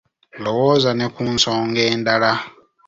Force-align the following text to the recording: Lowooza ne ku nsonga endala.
Lowooza 0.43 0.91
ne 0.95 1.05
ku 1.15 1.23
nsonga 1.33 1.81
endala. 1.93 2.31